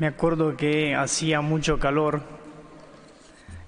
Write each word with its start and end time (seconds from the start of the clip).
Me 0.00 0.06
acuerdo 0.06 0.56
que 0.56 0.94
hacía 0.94 1.42
mucho 1.42 1.78
calor 1.78 2.22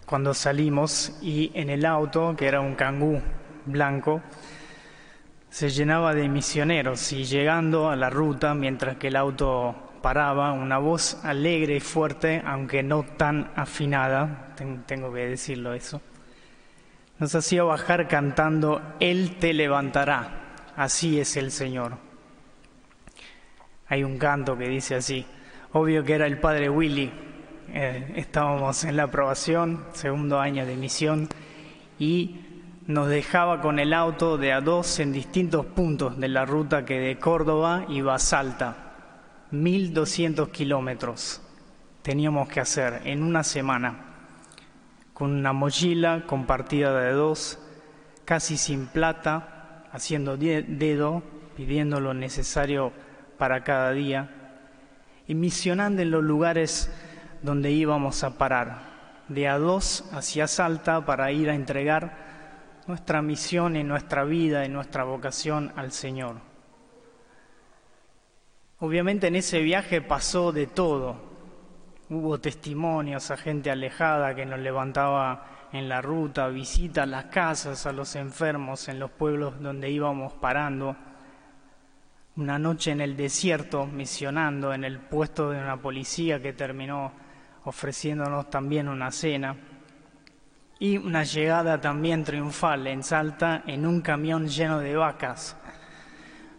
cuando 0.07 0.33
salimos 0.33 1.19
y 1.21 1.51
en 1.53 1.69
el 1.69 1.85
auto, 1.85 2.35
que 2.39 2.47
era 2.47 2.63
un 2.63 2.75
cangú 2.75 3.21
blanco, 3.67 4.23
se 5.51 5.69
llenaba 5.69 6.15
de 6.15 6.31
misioneros 6.31 7.13
y 7.13 7.25
llegando 7.25 7.91
a 7.91 7.97
la 7.97 8.09
ruta, 8.09 8.55
mientras 8.55 8.97
que 8.97 9.09
el 9.09 9.17
auto 9.17 9.77
paraba, 10.01 10.53
una 10.53 10.79
voz 10.79 11.23
alegre 11.23 11.77
y 11.77 11.81
fuerte, 11.81 12.43
aunque 12.47 12.83
no 12.83 13.03
tan 13.03 13.51
afinada, 13.55 14.55
tengo 14.87 15.13
que 15.13 15.27
decirlo 15.27 15.75
eso, 15.75 16.01
nos 17.19 17.35
hacía 17.35 17.63
bajar 17.63 18.09
cantando, 18.09 18.81
Él 19.01 19.37
te 19.39 19.53
levantará, 19.53 20.55
así 20.77 21.21
es 21.21 21.37
el 21.37 21.51
Señor. 21.51 21.99
Hay 23.87 24.03
un 24.03 24.17
canto 24.17 24.57
que 24.57 24.67
dice 24.67 24.95
así, 24.95 25.27
obvio 25.73 26.05
que 26.05 26.15
era 26.15 26.27
el 26.27 26.39
padre 26.39 26.69
Willy, 26.69 27.11
eh, 27.69 28.13
estábamos 28.17 28.85
en 28.85 28.97
la 28.97 29.05
aprobación, 29.05 29.87
segundo 29.93 30.39
año 30.39 30.67
de 30.67 30.77
misión, 30.77 31.29
y 31.99 32.41
nos 32.87 33.09
dejaba 33.09 33.61
con 33.61 33.79
el 33.79 33.95
auto 33.95 34.37
de 34.37 34.53
a 34.53 34.61
dos 34.61 34.99
en 34.99 35.13
distintos 35.13 35.65
puntos 35.65 36.19
de 36.19 36.29
la 36.29 36.45
ruta 36.45 36.85
que 36.85 36.99
de 36.99 37.19
Córdoba 37.19 37.87
iba 37.89 38.15
a 38.15 38.19
Salta, 38.19 38.77
1200 39.51 40.49
kilómetros 40.49 41.41
teníamos 42.03 42.49
que 42.49 42.61
hacer 42.61 43.03
en 43.05 43.23
una 43.23 43.45
semana, 43.45 44.07
con 45.15 45.31
una 45.31 45.53
mochila 45.53 46.25
compartida 46.27 46.99
de 47.01 47.13
dos, 47.13 47.59
casi 48.25 48.57
sin 48.57 48.87
plata, 48.89 49.85
haciendo 49.93 50.37
dedo, 50.37 51.23
pidiendo 51.57 52.01
lo 52.01 52.13
necesario 52.13 52.93
para 53.39 53.63
cada 53.63 53.93
día 53.93 54.42
y 55.27 55.35
misionando 55.35 56.03
en 56.03 56.11
los 56.11 56.23
lugares 56.23 56.91
donde 57.43 57.71
íbamos 57.71 58.25
a 58.25 58.39
parar, 58.39 59.25
de 59.29 59.49
a 59.49 59.59
dos 59.59 60.05
hacia 60.13 60.47
Salta 60.47 61.05
para 61.05 61.33
ir 61.33 61.51
a 61.51 61.55
entregar 61.55 62.17
nuestra 62.87 63.23
misión 63.23 63.77
y 63.77 63.85
nuestra 63.85 64.25
vida 64.25 64.65
y 64.65 64.69
nuestra 64.69 65.05
vocación 65.05 65.73
al 65.77 65.93
Señor. 65.93 66.37
Obviamente 68.79 69.29
en 69.29 69.37
ese 69.37 69.61
viaje 69.61 70.01
pasó 70.01 70.51
de 70.51 70.67
todo. 70.67 71.17
Hubo 72.11 72.41
testimonios 72.41 73.31
a 73.31 73.37
gente 73.37 73.71
alejada 73.71 74.35
que 74.35 74.45
nos 74.45 74.59
levantaba 74.59 75.69
en 75.73 75.89
la 75.89 76.03
ruta, 76.03 76.49
visitas 76.49 77.05
a 77.05 77.07
las 77.07 77.27
casas, 77.27 77.87
a 77.87 77.93
los 77.93 78.17
enfermos 78.17 78.89
en 78.89 78.99
los 78.99 79.11
pueblos 79.11 79.61
donde 79.61 79.89
íbamos 79.91 80.33
parando. 80.35 80.97
Una 82.35 82.59
noche 82.59 82.93
en 82.93 83.03
el 83.03 83.15
desierto 83.15 83.85
misionando 83.85 84.73
en 84.73 84.85
el 84.85 84.99
puesto 84.99 85.51
de 85.51 85.61
una 85.61 85.77
policía 85.77 86.41
que 86.41 86.55
terminó 86.55 87.13
ofreciéndonos 87.65 88.49
también 88.49 88.89
una 88.89 89.11
cena 89.11 89.55
y 90.79 90.97
una 90.97 91.25
llegada 91.25 91.79
también 91.79 92.25
triunfal 92.25 92.87
en 92.87 93.03
Salta 93.03 93.63
en 93.67 93.85
un 93.85 94.01
camión 94.01 94.49
lleno 94.49 94.79
de 94.79 94.97
vacas. 94.97 95.59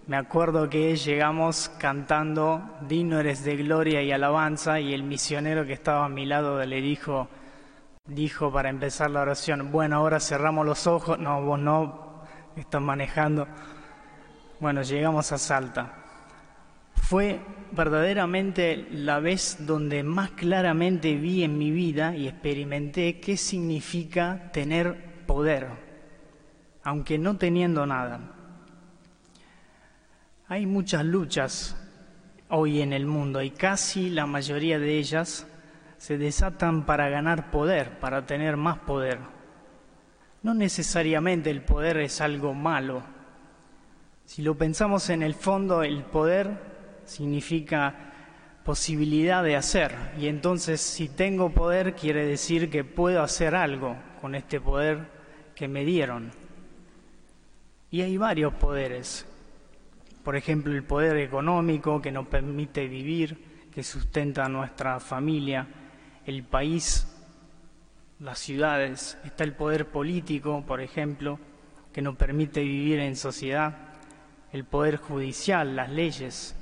Me 0.05 0.15
acuerdo 0.15 0.69
que 0.69 0.95
llegamos 0.95 1.71
cantando 1.79 2.77
Digno 2.87 3.23
de 3.23 3.57
gloria 3.57 4.03
y 4.03 4.11
alabanza 4.11 4.79
y 4.79 4.93
el 4.93 5.01
misionero 5.01 5.65
que 5.65 5.73
estaba 5.73 6.05
a 6.05 6.09
mi 6.09 6.27
lado 6.27 6.63
le 6.63 6.81
dijo, 6.81 7.29
dijo 8.05 8.51
para 8.51 8.69
empezar 8.69 9.09
la 9.09 9.21
oración, 9.21 9.71
bueno, 9.71 9.95
ahora 9.95 10.19
cerramos 10.19 10.67
los 10.67 10.85
ojos, 10.85 11.17
no, 11.17 11.41
vos 11.41 11.57
no, 11.57 12.21
estás 12.55 12.81
manejando. 12.81 13.47
Bueno, 14.63 14.81
llegamos 14.81 15.29
a 15.33 15.37
Salta. 15.37 15.91
Fue 16.95 17.41
verdaderamente 17.73 18.87
la 18.91 19.19
vez 19.19 19.57
donde 19.59 20.03
más 20.03 20.29
claramente 20.31 21.17
vi 21.17 21.43
en 21.43 21.57
mi 21.57 21.69
vida 21.69 22.15
y 22.15 22.29
experimenté 22.29 23.19
qué 23.19 23.35
significa 23.35 24.51
tener 24.53 25.25
poder, 25.25 25.67
aunque 26.81 27.17
no 27.17 27.35
teniendo 27.35 27.85
nada. 27.85 28.21
Hay 30.47 30.65
muchas 30.65 31.03
luchas 31.03 31.75
hoy 32.47 32.79
en 32.81 32.93
el 32.93 33.05
mundo 33.05 33.41
y 33.41 33.49
casi 33.51 34.09
la 34.09 34.25
mayoría 34.25 34.79
de 34.79 34.97
ellas 34.97 35.45
se 35.97 36.17
desatan 36.17 36.85
para 36.85 37.09
ganar 37.09 37.51
poder, 37.51 37.99
para 37.99 38.25
tener 38.25 38.55
más 38.55 38.77
poder. 38.77 39.19
No 40.41 40.53
necesariamente 40.53 41.49
el 41.49 41.63
poder 41.63 41.97
es 41.97 42.21
algo 42.21 42.53
malo. 42.53 43.12
Si 44.25 44.41
lo 44.41 44.55
pensamos 44.55 45.09
en 45.09 45.21
el 45.23 45.33
fondo, 45.35 45.83
el 45.83 46.03
poder 46.03 46.49
significa 47.05 48.13
posibilidad 48.63 49.43
de 49.43 49.55
hacer. 49.55 49.95
Y 50.17 50.27
entonces 50.27 50.81
si 50.81 51.09
tengo 51.09 51.49
poder 51.49 51.95
quiere 51.95 52.25
decir 52.25 52.69
que 52.69 52.83
puedo 52.83 53.21
hacer 53.21 53.55
algo 53.55 53.95
con 54.21 54.35
este 54.35 54.61
poder 54.61 55.07
que 55.55 55.67
me 55.67 55.85
dieron. 55.85 56.31
Y 57.91 58.01
hay 58.01 58.17
varios 58.17 58.53
poderes. 58.53 59.27
Por 60.23 60.35
ejemplo, 60.35 60.73
el 60.73 60.83
poder 60.83 61.17
económico 61.17 62.01
que 62.01 62.11
nos 62.11 62.27
permite 62.27 62.87
vivir, 62.87 63.67
que 63.71 63.83
sustenta 63.83 64.45
a 64.45 64.49
nuestra 64.49 64.99
familia, 64.99 65.67
el 66.25 66.43
país, 66.43 67.07
las 68.19 68.39
ciudades. 68.39 69.17
Está 69.25 69.43
el 69.43 69.53
poder 69.53 69.87
político, 69.89 70.63
por 70.65 70.81
ejemplo, 70.81 71.39
que 71.91 72.01
nos 72.01 72.15
permite 72.15 72.61
vivir 72.61 72.99
en 72.99 73.15
sociedad. 73.15 73.92
El 74.53 74.65
poder 74.65 74.97
judicial, 74.97 75.75
las 75.75 75.89
leyes, 75.89 76.55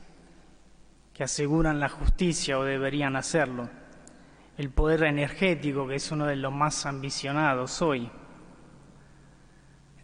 que 1.13 1.25
aseguran 1.25 1.81
la 1.81 1.90
justicia 1.90 2.57
o 2.57 2.63
deberían 2.63 3.18
hacerlo, 3.18 3.68
el 4.57 4.69
poder 4.69 5.03
energético, 5.03 5.85
que 5.85 5.96
es 5.96 6.09
uno 6.09 6.25
de 6.25 6.38
los 6.38 6.53
más 6.53 6.85
ambicionados 6.85 7.81
hoy. 7.81 8.09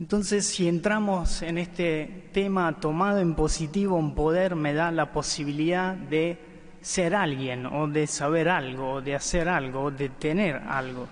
Entonces, 0.02 0.46
si 0.46 0.68
entramos 0.68 1.42
en 1.42 1.58
este 1.58 2.30
tema 2.34 2.78
tomado 2.78 3.20
en 3.20 3.36
positivo, 3.36 3.96
un 3.96 4.14
poder 4.14 4.58
me 4.58 4.74
da 4.74 4.92
la 4.92 5.14
posibilidad 5.14 5.94
de 5.96 6.38
ser 6.82 7.16
alguien, 7.16 7.66
o 7.68 7.88
de 7.88 8.06
saber 8.06 8.50
algo, 8.50 8.96
o 8.96 9.02
de 9.02 9.16
hacer 9.16 9.48
algo, 9.48 9.84
o 9.84 9.92
de 9.92 10.10
tener 10.10 10.58
algo. 10.58 11.08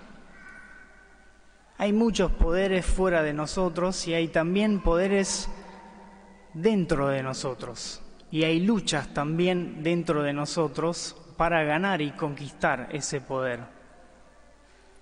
Hay 1.78 1.94
muchos 1.94 2.32
poderes 2.32 2.84
fuera 2.84 3.22
de 3.22 3.32
nosotros 3.32 4.06
y 4.08 4.12
hay 4.12 4.28
también 4.28 4.80
poderes 4.80 5.48
dentro 6.56 7.08
de 7.08 7.22
nosotros 7.22 8.02
y 8.30 8.44
hay 8.44 8.60
luchas 8.60 9.12
también 9.12 9.82
dentro 9.82 10.22
de 10.22 10.32
nosotros 10.32 11.16
para 11.36 11.62
ganar 11.64 12.00
y 12.00 12.12
conquistar 12.12 12.88
ese 12.92 13.20
poder. 13.20 13.60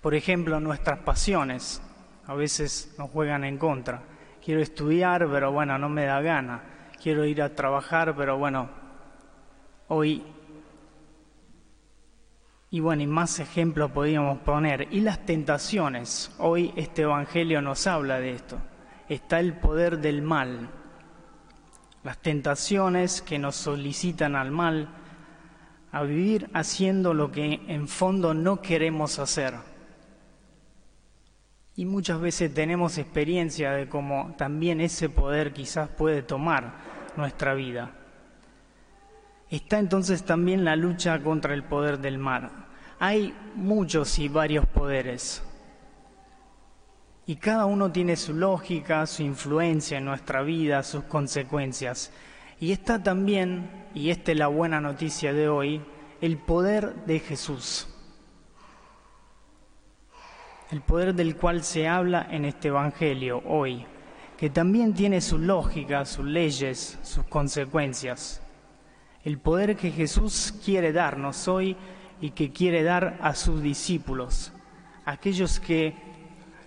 Por 0.01 0.15
ejemplo, 0.15 0.59
nuestras 0.59 0.99
pasiones 0.99 1.81
a 2.27 2.33
veces 2.33 2.93
nos 2.97 3.09
juegan 3.09 3.43
en 3.43 3.57
contra. 3.57 4.03
Quiero 4.43 4.61
estudiar, 4.61 5.27
pero 5.31 5.51
bueno, 5.51 5.77
no 5.77 5.89
me 5.89 6.05
da 6.05 6.21
gana. 6.21 6.61
Quiero 7.01 7.25
ir 7.25 7.41
a 7.41 7.55
trabajar, 7.55 8.15
pero 8.15 8.37
bueno, 8.37 8.69
hoy... 9.87 10.23
Y 12.69 12.79
bueno, 12.81 13.03
y 13.03 13.07
más 13.07 13.39
ejemplos 13.39 13.91
podríamos 13.91 14.39
poner. 14.39 14.89
Y 14.91 14.99
las 14.99 15.25
tentaciones. 15.25 16.31
Hoy 16.39 16.73
este 16.75 17.03
Evangelio 17.03 17.61
nos 17.61 17.87
habla 17.87 18.19
de 18.19 18.31
esto. 18.31 18.57
Está 19.07 19.39
el 19.39 19.53
poder 19.53 19.99
del 19.99 20.21
mal, 20.21 20.69
las 22.05 22.19
tentaciones 22.19 23.23
que 23.23 23.39
nos 23.39 23.55
solicitan 23.55 24.35
al 24.35 24.51
mal, 24.51 24.89
a 25.91 26.03
vivir 26.03 26.51
haciendo 26.53 27.15
lo 27.15 27.31
que 27.31 27.61
en 27.67 27.87
fondo 27.87 28.35
no 28.35 28.61
queremos 28.61 29.17
hacer. 29.17 29.55
Y 31.75 31.85
muchas 31.85 32.21
veces 32.21 32.53
tenemos 32.53 32.99
experiencia 32.99 33.71
de 33.71 33.89
cómo 33.89 34.35
también 34.37 34.81
ese 34.81 35.09
poder 35.09 35.51
quizás 35.51 35.89
puede 35.89 36.21
tomar 36.21 36.75
nuestra 37.17 37.55
vida. 37.55 37.91
Está 39.49 39.79
entonces 39.79 40.23
también 40.23 40.63
la 40.63 40.75
lucha 40.75 41.23
contra 41.23 41.55
el 41.55 41.63
poder 41.63 41.97
del 41.97 42.19
mal. 42.19 42.51
Hay 42.99 43.33
muchos 43.55 44.19
y 44.19 44.29
varios 44.29 44.67
poderes. 44.67 45.43
Y 47.27 47.37
cada 47.37 47.65
uno 47.65 47.91
tiene 47.91 48.15
su 48.15 48.33
lógica, 48.33 49.05
su 49.07 49.23
influencia 49.23 49.97
en 49.97 50.05
nuestra 50.05 50.43
vida, 50.43 50.83
sus 50.83 51.05
consecuencias. 51.05 52.11
Y 52.59 52.71
está 52.71 53.01
también, 53.01 53.87
y 53.95 54.11
esta 54.11 54.31
es 54.31 54.37
la 54.37 54.47
buena 54.47 54.79
noticia 54.79 55.33
de 55.33 55.49
hoy, 55.49 55.81
el 56.21 56.37
poder 56.37 56.93
de 57.05 57.19
Jesús. 57.19 57.87
El 60.71 60.81
poder 60.81 61.15
del 61.15 61.35
cual 61.35 61.63
se 61.63 61.87
habla 61.87 62.27
en 62.29 62.45
este 62.45 62.67
Evangelio 62.67 63.41
hoy, 63.47 63.85
que 64.37 64.51
también 64.51 64.93
tiene 64.93 65.19
su 65.19 65.39
lógica, 65.39 66.05
sus 66.05 66.25
leyes, 66.25 66.99
sus 67.01 67.25
consecuencias. 67.25 68.41
El 69.23 69.39
poder 69.39 69.75
que 69.75 69.89
Jesús 69.89 70.53
quiere 70.63 70.93
darnos 70.93 71.47
hoy 71.47 71.75
y 72.21 72.31
que 72.31 72.51
quiere 72.51 72.83
dar 72.83 73.17
a 73.21 73.33
sus 73.33 73.61
discípulos, 73.61 74.53
aquellos 75.05 75.59
que 75.59 76.14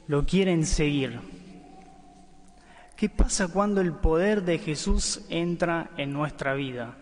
lo 0.09 0.27
quieren 0.27 0.67
seguir. 0.67 1.21
¿Qué 2.97 3.09
pasa 3.09 3.47
cuando 3.47 3.81
el 3.81 3.93
poder 3.93 4.43
de 4.43 4.59
Jesús 4.59 5.25
entra 5.31 5.91
en 5.97 6.13
nuestra 6.13 6.55
vida? 6.55 6.97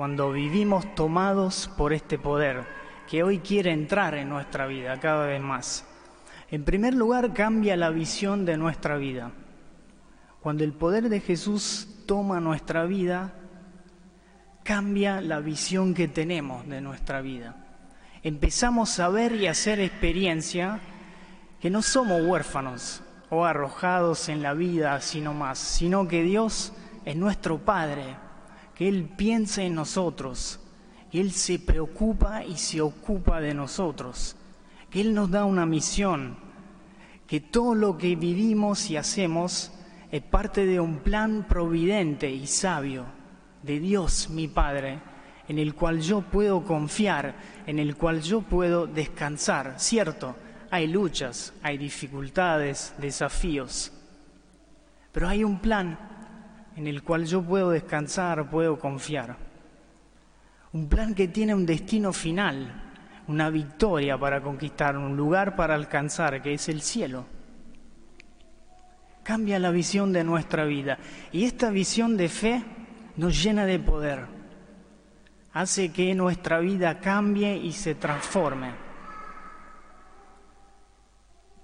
cuando 0.00 0.32
vivimos 0.32 0.94
tomados 0.94 1.70
por 1.76 1.92
este 1.92 2.18
poder 2.18 2.64
que 3.06 3.22
hoy 3.22 3.40
quiere 3.40 3.70
entrar 3.70 4.14
en 4.14 4.30
nuestra 4.30 4.66
vida 4.66 4.98
cada 4.98 5.26
vez 5.26 5.42
más. 5.42 5.84
En 6.50 6.64
primer 6.64 6.94
lugar, 6.94 7.34
cambia 7.34 7.76
la 7.76 7.90
visión 7.90 8.46
de 8.46 8.56
nuestra 8.56 8.96
vida. 8.96 9.30
Cuando 10.40 10.64
el 10.64 10.72
poder 10.72 11.10
de 11.10 11.20
Jesús 11.20 11.86
toma 12.06 12.40
nuestra 12.40 12.86
vida, 12.86 13.34
cambia 14.62 15.20
la 15.20 15.40
visión 15.40 15.92
que 15.92 16.08
tenemos 16.08 16.66
de 16.66 16.80
nuestra 16.80 17.20
vida. 17.20 17.56
Empezamos 18.22 18.98
a 19.00 19.10
ver 19.10 19.34
y 19.34 19.48
hacer 19.48 19.80
experiencia 19.80 20.80
que 21.60 21.70
no 21.70 21.82
somos 21.82 22.22
huérfanos 22.22 23.02
o 23.28 23.44
arrojados 23.44 24.28
en 24.28 24.42
la 24.42 24.54
vida 24.54 25.00
sino 25.00 25.34
más, 25.34 25.58
sino 25.58 26.08
que 26.08 26.22
Dios 26.22 26.72
es 27.04 27.16
nuestro 27.16 27.58
Padre, 27.58 28.16
que 28.74 28.88
Él 28.88 29.08
piensa 29.16 29.62
en 29.62 29.74
nosotros, 29.74 30.58
que 31.10 31.20
Él 31.20 31.32
se 31.32 31.58
preocupa 31.58 32.44
y 32.44 32.56
se 32.56 32.80
ocupa 32.80 33.40
de 33.40 33.54
nosotros, 33.54 34.36
que 34.88 35.02
Él 35.02 35.14
nos 35.14 35.30
da 35.30 35.44
una 35.44 35.66
misión, 35.66 36.36
que 37.26 37.40
todo 37.40 37.74
lo 37.74 37.96
que 37.98 38.16
vivimos 38.16 38.90
y 38.90 38.96
hacemos 38.96 39.70
es 40.10 40.22
parte 40.22 40.66
de 40.66 40.80
un 40.80 40.98
plan 40.98 41.46
providente 41.48 42.30
y 42.30 42.46
sabio 42.46 43.04
de 43.62 43.78
Dios 43.78 44.30
mi 44.30 44.48
Padre, 44.48 44.98
en 45.46 45.58
el 45.58 45.74
cual 45.74 46.00
yo 46.00 46.22
puedo 46.22 46.64
confiar, 46.64 47.34
en 47.66 47.78
el 47.78 47.96
cual 47.96 48.22
yo 48.22 48.40
puedo 48.40 48.86
descansar, 48.86 49.74
¿cierto? 49.78 50.34
Hay 50.72 50.86
luchas, 50.86 51.52
hay 51.64 51.76
dificultades, 51.78 52.94
desafíos, 52.98 53.92
pero 55.10 55.28
hay 55.28 55.42
un 55.42 55.58
plan 55.58 55.98
en 56.76 56.86
el 56.86 57.02
cual 57.02 57.26
yo 57.26 57.42
puedo 57.42 57.70
descansar, 57.70 58.48
puedo 58.48 58.78
confiar. 58.78 59.36
Un 60.72 60.88
plan 60.88 61.12
que 61.12 61.26
tiene 61.26 61.56
un 61.56 61.66
destino 61.66 62.12
final, 62.12 62.92
una 63.26 63.50
victoria 63.50 64.16
para 64.16 64.40
conquistar, 64.40 64.96
un 64.96 65.16
lugar 65.16 65.56
para 65.56 65.74
alcanzar, 65.74 66.40
que 66.40 66.54
es 66.54 66.68
el 66.68 66.82
cielo. 66.82 67.26
Cambia 69.24 69.58
la 69.58 69.72
visión 69.72 70.12
de 70.12 70.22
nuestra 70.22 70.64
vida 70.64 70.98
y 71.32 71.44
esta 71.44 71.70
visión 71.70 72.16
de 72.16 72.28
fe 72.28 72.62
nos 73.16 73.42
llena 73.42 73.66
de 73.66 73.80
poder, 73.80 74.26
hace 75.52 75.90
que 75.92 76.14
nuestra 76.14 76.60
vida 76.60 77.00
cambie 77.00 77.56
y 77.56 77.72
se 77.72 77.96
transforme 77.96 78.89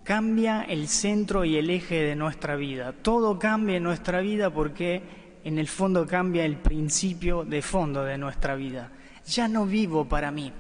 cambia 0.07 0.63
el 0.63 0.87
centro 0.87 1.45
y 1.45 1.57
el 1.57 1.69
eje 1.69 1.97
de 1.97 2.15
nuestra 2.15 2.55
vida. 2.55 2.93
Todo 2.93 3.41
cambia 3.41 3.77
en 3.77 3.83
nuestra 3.83 4.21
vida 4.21 4.51
porque 4.51 5.03
en 5.43 5.59
el 5.59 5.67
fondo 5.67 6.07
cambia 6.07 6.45
el 6.45 6.59
principio 6.59 7.45
de 7.45 7.61
fondo 7.61 8.05
de 8.05 8.17
nuestra 8.17 8.55
vida. 8.55 8.93
Ya 9.27 9.49
no 9.49 9.67
vivo 9.67 10.05
para 10.05 10.31
mí. 10.31 10.53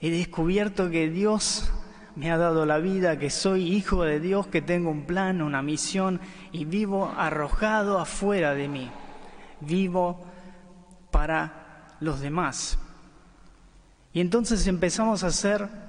He 0.00 0.10
descubierto 0.10 0.90
que 0.90 1.08
Dios 1.08 1.72
me 2.16 2.32
ha 2.32 2.36
dado 2.36 2.66
la 2.66 2.78
vida, 2.78 3.20
que 3.20 3.30
soy 3.30 3.72
hijo 3.72 4.02
de 4.02 4.18
Dios, 4.18 4.48
que 4.48 4.62
tengo 4.62 4.90
un 4.90 5.06
plan, 5.06 5.40
una 5.40 5.62
misión 5.62 6.20
y 6.50 6.64
vivo 6.64 7.14
arrojado 7.16 8.00
afuera 8.00 8.54
de 8.54 8.66
mí. 8.66 8.90
Vivo 9.60 10.26
para 11.12 11.94
los 12.00 12.18
demás. 12.20 12.80
Y 14.12 14.20
entonces 14.20 14.66
empezamos 14.66 15.22
a 15.22 15.28
hacer 15.28 15.85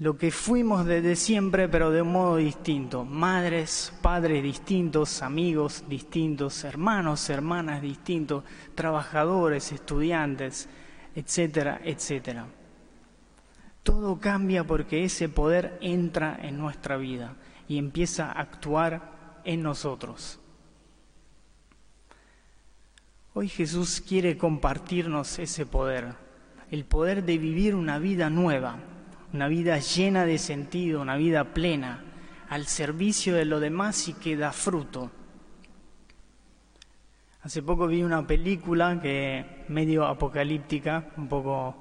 lo 0.00 0.18
que 0.18 0.30
fuimos 0.30 0.84
desde 0.86 1.14
siempre, 1.14 1.68
pero 1.68 1.90
de 1.90 2.02
un 2.02 2.12
modo 2.12 2.36
distinto. 2.36 3.04
Madres, 3.04 3.92
padres 4.02 4.42
distintos, 4.42 5.22
amigos 5.22 5.84
distintos, 5.88 6.64
hermanos, 6.64 7.30
hermanas 7.30 7.80
distintos, 7.80 8.42
trabajadores, 8.74 9.70
estudiantes, 9.70 10.68
etcétera, 11.14 11.80
etcétera. 11.84 12.46
Todo 13.84 14.18
cambia 14.18 14.64
porque 14.64 15.04
ese 15.04 15.28
poder 15.28 15.78
entra 15.80 16.38
en 16.42 16.58
nuestra 16.58 16.96
vida 16.96 17.36
y 17.68 17.78
empieza 17.78 18.32
a 18.32 18.40
actuar 18.40 19.40
en 19.44 19.62
nosotros. 19.62 20.40
Hoy 23.34 23.48
Jesús 23.48 24.00
quiere 24.00 24.38
compartirnos 24.38 25.38
ese 25.38 25.66
poder, 25.66 26.14
el 26.70 26.84
poder 26.84 27.24
de 27.24 27.36
vivir 27.36 27.74
una 27.74 27.98
vida 27.98 28.30
nueva, 28.30 28.78
una 29.34 29.48
vida 29.48 29.78
llena 29.80 30.24
de 30.24 30.38
sentido, 30.38 31.02
una 31.02 31.16
vida 31.16 31.52
plena, 31.52 32.04
al 32.48 32.66
servicio 32.66 33.34
de 33.34 33.44
lo 33.44 33.58
demás 33.58 34.06
y 34.06 34.14
que 34.14 34.36
da 34.36 34.52
fruto. 34.52 35.10
Hace 37.42 37.60
poco 37.60 37.88
vi 37.88 38.04
una 38.04 38.24
película 38.24 39.00
que 39.02 39.64
medio 39.68 40.06
apocalíptica, 40.06 41.10
un 41.16 41.26
poco 41.26 41.74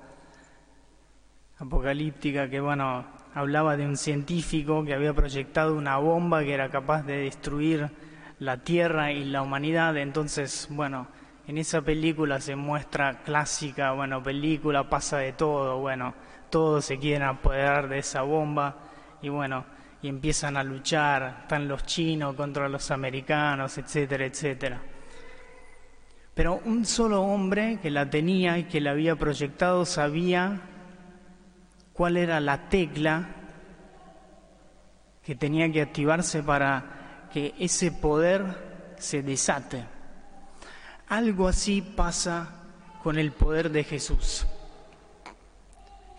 apocalíptica, 1.59 2.49
que 2.49 2.59
bueno, 2.59 3.05
hablaba 3.35 3.77
de 3.77 3.85
un 3.85 3.97
científico 3.97 4.83
que 4.83 4.95
había 4.95 5.13
proyectado 5.13 5.75
una 5.75 5.97
bomba 5.97 6.43
que 6.43 6.55
era 6.55 6.69
capaz 6.69 7.03
de 7.03 7.17
destruir 7.17 7.91
la 8.39 8.63
Tierra 8.63 9.11
y 9.11 9.25
la 9.25 9.43
humanidad. 9.43 9.95
Entonces, 9.97 10.67
bueno, 10.71 11.07
en 11.45 11.59
esa 11.59 11.83
película 11.83 12.41
se 12.41 12.55
muestra 12.55 13.19
clásica, 13.19 13.91
bueno, 13.91 14.23
película, 14.23 14.89
pasa 14.89 15.19
de 15.19 15.33
todo, 15.33 15.77
bueno, 15.77 16.15
todos 16.53 16.85
se 16.85 16.99
quieren 16.99 17.23
apoderar 17.23 17.89
de 17.89 17.97
esa 17.97 18.21
bomba 18.21 18.75
y 19.23 19.29
bueno, 19.29 19.65
y 20.03 20.07
empiezan 20.07 20.55
a 20.55 20.63
luchar, 20.63 21.39
están 21.41 21.67
los 21.67 21.83
chinos 21.83 22.35
contra 22.35 22.69
los 22.69 22.91
americanos, 22.91 23.75
etcétera, 23.79 24.27
etcétera. 24.27 24.79
Pero 26.35 26.61
un 26.63 26.85
solo 26.85 27.23
hombre 27.23 27.79
que 27.81 27.89
la 27.89 28.07
tenía 28.07 28.59
y 28.59 28.65
que 28.65 28.81
la 28.81 28.91
había 28.91 29.15
proyectado 29.15 29.83
sabía 29.83 30.61
cuál 31.91 32.17
era 32.17 32.39
la 32.39 32.69
tecla 32.69 33.29
que 35.23 35.33
tenía 35.33 35.71
que 35.71 35.81
activarse 35.81 36.43
para 36.43 37.29
que 37.33 37.55
ese 37.57 37.91
poder 37.91 38.93
se 38.99 39.23
desate. 39.23 39.85
Algo 41.07 41.47
así 41.47 41.81
pasa 41.81 42.47
con 43.01 43.17
el 43.17 43.31
poder 43.31 43.71
de 43.71 43.83
Jesús. 43.83 44.45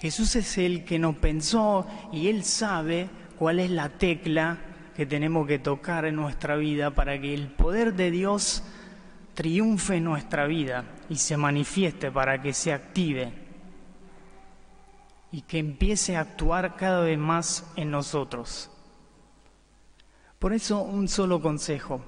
Jesús 0.05 0.37
es 0.37 0.59
el 0.59 0.85
que 0.85 0.99
nos 0.99 1.17
pensó 1.17 1.87
y 2.13 2.29
Él 2.29 2.45
sabe 2.45 3.09
cuál 3.39 3.59
es 3.59 3.71
la 3.71 3.89
tecla 3.89 4.59
que 4.95 5.07
tenemos 5.07 5.47
que 5.47 5.59
tocar 5.59 6.05
en 6.05 6.17
nuestra 6.17 6.57
vida 6.57 6.91
para 6.91 7.19
que 7.19 7.33
el 7.33 7.49
poder 7.49 7.95
de 7.95 8.11
Dios 8.11 8.63
triunfe 9.33 9.97
en 9.97 10.05
nuestra 10.05 10.47
vida 10.47 10.85
y 11.09 11.17
se 11.17 11.39
manifieste 11.39 12.13
para 12.13 12.43
que 12.43 12.53
se 12.53 12.75
active 12.75 13.33
y 15.33 15.41
que 15.41 15.59
empiece 15.59 16.19
a 16.19 16.21
actuar 16.21 16.77
cada 16.77 17.01
vez 17.01 17.17
más 17.19 17.73
en 17.75 17.91
nosotros. 17.91 18.71
Por 20.39 20.53
eso 20.53 20.83
un 20.83 21.09
solo 21.09 21.41
consejo 21.41 22.05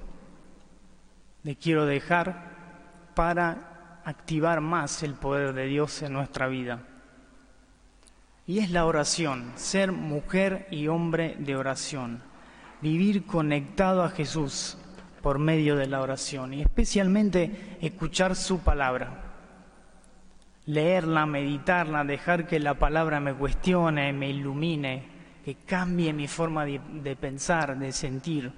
le 1.41 1.55
quiero 1.55 1.87
dejar 1.87 3.11
para 3.15 4.01
activar 4.05 4.61
más 4.61 5.01
el 5.01 5.15
poder 5.15 5.53
de 5.53 5.65
Dios 5.65 6.03
en 6.03 6.13
nuestra 6.13 6.45
vida. 6.45 6.93
Y 8.47 8.59
es 8.59 8.71
la 8.71 8.85
oración, 8.85 9.51
ser 9.55 9.91
mujer 9.91 10.69
y 10.71 10.87
hombre 10.87 11.35
de 11.37 11.57
oración, 11.57 12.23
vivir 12.81 13.25
conectado 13.25 14.03
a 14.03 14.09
Jesús 14.09 14.77
por 15.21 15.37
medio 15.37 15.75
de 15.75 15.87
la 15.87 15.99
oración 15.99 16.53
y 16.53 16.61
especialmente 16.61 17.77
escuchar 17.81 18.37
su 18.37 18.59
palabra, 18.59 19.21
leerla, 20.65 21.25
meditarla, 21.25 22.05
dejar 22.05 22.47
que 22.47 22.61
la 22.61 22.75
palabra 22.75 23.19
me 23.19 23.33
cuestione, 23.33 24.13
me 24.13 24.29
ilumine, 24.29 25.03
que 25.43 25.55
cambie 25.55 26.13
mi 26.13 26.29
forma 26.29 26.63
de, 26.63 27.17
pensar, 27.19 27.77
de 27.77 27.91
sentir. 27.91 28.49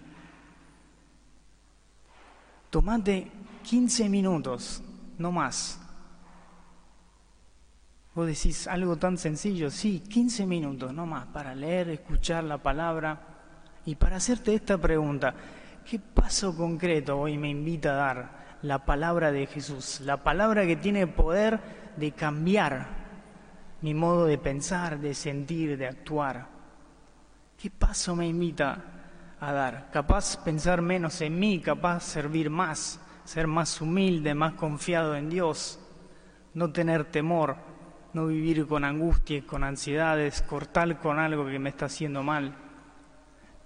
Tomate 2.70 3.32
15 3.64 4.08
minutos, 4.10 4.84
no 5.18 5.32
más, 5.32 5.82
Vos 8.16 8.26
decís 8.26 8.68
algo 8.68 8.96
tan 8.96 9.18
sencillo, 9.18 9.70
sí, 9.70 10.00
15 10.00 10.46
minutos 10.48 10.92
no 10.94 11.06
más 11.06 11.28
para 11.28 11.54
leer, 11.54 11.90
escuchar 11.90 12.44
la 12.44 12.58
palabra 12.58 13.22
y 13.86 13.96
para 13.96 14.18
hacerte 14.18 14.56
esta 14.56 14.80
pregunta, 14.80 15.34
¿qué 15.86 16.00
paso 16.00 16.56
concreto 16.56 17.20
hoy 17.20 17.38
me 17.38 17.50
invita 17.50 17.92
a 17.92 17.96
dar 17.96 18.40
la 18.64 18.84
palabra 18.84 19.32
de 19.32 19.46
Jesús? 19.46 20.02
La 20.02 20.18
palabra 20.24 20.66
que 20.66 20.76
tiene 20.76 21.06
poder 21.06 21.60
de 21.98 22.12
cambiar 22.12 22.88
mi 23.82 23.94
modo 23.94 24.26
de 24.26 24.40
pensar, 24.40 25.00
de 25.00 25.14
sentir, 25.14 25.78
de 25.78 25.88
actuar. 25.88 26.48
¿Qué 27.58 27.70
paso 27.70 28.16
me 28.16 28.28
invita 28.28 28.84
a 29.40 29.52
dar? 29.52 29.90
Capaz 29.92 30.36
pensar 30.38 30.82
menos 30.82 31.22
en 31.22 31.38
mí, 31.40 31.60
capaz 31.60 32.02
servir 32.02 32.50
más, 32.50 33.00
ser 33.24 33.46
más 33.46 33.80
humilde, 33.82 34.34
más 34.34 34.54
confiado 34.54 35.16
en 35.16 35.30
Dios, 35.30 35.80
no 36.56 36.72
tener 36.72 37.06
temor 37.06 37.69
no 38.14 38.28
vivir 38.28 38.66
con 38.68 38.84
angustias, 38.84 39.44
con 39.46 39.64
ansiedades, 39.64 40.42
cortar 40.42 41.00
con 41.00 41.20
algo 41.20 41.46
que 41.46 41.60
me 41.60 41.70
está 41.70 41.86
haciendo 41.86 42.24
mal. 42.24 42.56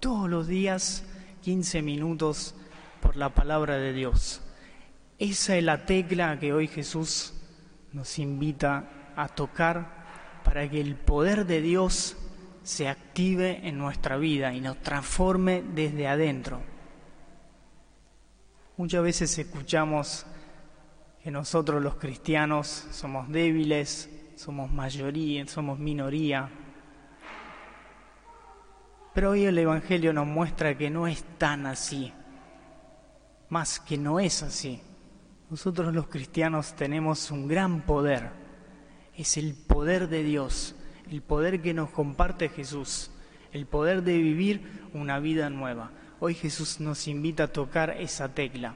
Todos 0.00 0.28
los 0.28 0.46
días 0.46 1.04
15 1.42 1.82
minutos 1.82 2.54
por 3.00 3.16
la 3.16 3.30
palabra 3.30 3.76
de 3.76 3.92
Dios. 3.92 4.42
Esa 5.18 5.56
es 5.56 5.64
la 5.64 5.86
tecla 5.86 6.38
que 6.38 6.52
hoy 6.52 6.68
Jesús 6.68 7.34
nos 7.92 8.18
invita 8.18 9.12
a 9.16 9.28
tocar 9.28 10.04
para 10.42 10.68
que 10.68 10.80
el 10.80 10.96
poder 10.96 11.46
de 11.46 11.60
Dios 11.60 12.16
se 12.62 12.88
active 12.88 13.66
en 13.68 13.78
nuestra 13.78 14.16
vida 14.16 14.52
y 14.54 14.60
nos 14.60 14.82
transforme 14.82 15.62
desde 15.62 16.08
adentro. 16.08 16.60
Muchas 18.76 19.02
veces 19.02 19.38
escuchamos 19.38 20.26
que 21.22 21.30
nosotros 21.30 21.82
los 21.82 21.94
cristianos 21.94 22.86
somos 22.90 23.30
débiles, 23.30 24.10
somos 24.36 24.70
mayoría, 24.70 25.46
somos 25.46 25.78
minoría. 25.78 26.50
Pero 29.12 29.30
hoy 29.30 29.44
el 29.44 29.58
Evangelio 29.58 30.12
nos 30.12 30.26
muestra 30.26 30.76
que 30.76 30.90
no 30.90 31.06
es 31.06 31.22
tan 31.38 31.66
así, 31.66 32.12
más 33.48 33.78
que 33.78 33.96
no 33.96 34.18
es 34.18 34.42
así. 34.42 34.80
Nosotros 35.50 35.94
los 35.94 36.08
cristianos 36.08 36.74
tenemos 36.74 37.30
un 37.30 37.46
gran 37.46 37.82
poder, 37.82 38.30
es 39.16 39.36
el 39.36 39.54
poder 39.54 40.08
de 40.08 40.24
Dios, 40.24 40.74
el 41.10 41.22
poder 41.22 41.62
que 41.62 41.74
nos 41.74 41.90
comparte 41.90 42.48
Jesús, 42.48 43.12
el 43.52 43.66
poder 43.66 44.02
de 44.02 44.18
vivir 44.18 44.88
una 44.94 45.20
vida 45.20 45.48
nueva. 45.48 45.92
Hoy 46.18 46.34
Jesús 46.34 46.80
nos 46.80 47.06
invita 47.06 47.44
a 47.44 47.52
tocar 47.52 47.90
esa 47.90 48.34
tecla, 48.34 48.74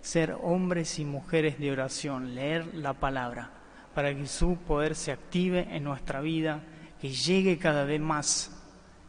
ser 0.00 0.36
hombres 0.42 1.00
y 1.00 1.04
mujeres 1.04 1.58
de 1.58 1.72
oración, 1.72 2.36
leer 2.36 2.72
la 2.74 2.92
palabra, 2.92 3.59
para 3.94 4.14
que 4.14 4.26
su 4.26 4.56
poder 4.56 4.94
se 4.94 5.12
active 5.12 5.68
en 5.70 5.84
nuestra 5.84 6.20
vida, 6.20 6.62
que 7.00 7.10
llegue 7.10 7.58
cada 7.58 7.84
vez 7.84 8.00
más 8.00 8.56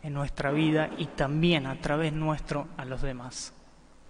en 0.04 0.14
nuestra 0.14 0.52
vida 0.52 0.90
y 0.98 1.06
también 1.06 1.68
a 1.68 1.80
través 1.80 2.14
nuestro 2.14 2.68
a 2.78 2.86
los 2.86 3.02
demás. 3.02 3.54